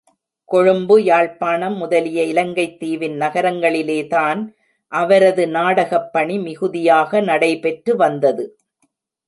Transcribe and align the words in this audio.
கொழும்பு, 0.45 1.03
யாழ்ப்பாணம் 1.03 1.77
முதலிய 1.77 2.23
இலங்கைத் 2.23 2.79
தீவின் 2.79 3.19
நகரங்களிலேதான் 3.19 4.53
அவரது 4.87 5.45
நாடகப்பணி 5.45 6.41
மிகுதியாக 6.41 7.21
நடை 7.21 7.59
பெற்று 7.59 7.95
வந்தது. 7.95 8.57